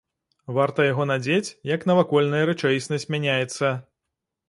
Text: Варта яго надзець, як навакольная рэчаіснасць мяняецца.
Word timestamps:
Варта 0.59 0.85
яго 0.91 1.03
надзець, 1.11 1.53
як 1.73 1.87
навакольная 1.91 2.43
рэчаіснасць 2.53 3.09
мяняецца. 3.19 3.65